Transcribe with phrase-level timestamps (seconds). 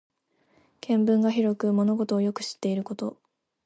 [0.79, 3.19] 見聞が広く物事をよく知っていること。